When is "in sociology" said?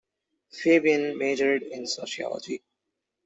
1.61-2.63